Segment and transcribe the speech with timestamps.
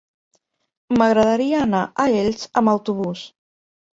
[1.01, 3.27] M'agradaria anar a Elx amb autobús.